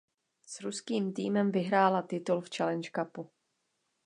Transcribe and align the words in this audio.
S 0.45 0.61
ruským 0.61 1.13
týmem 1.13 1.51
vyhrála 1.51 2.01
titul 2.01 2.41
v 2.41 2.49
Challenge 2.55 2.89
cupu. 2.95 3.29